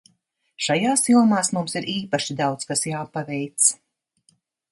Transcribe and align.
Šajās 0.67 1.03
jomās 1.09 1.51
mums 1.57 1.77
ir 1.81 1.85
īpaši 1.93 2.37
daudz 2.41 2.67
kas 2.71 2.83
jāpaveic. 2.93 3.71